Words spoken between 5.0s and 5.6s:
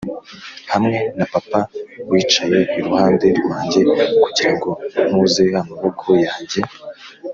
ntuze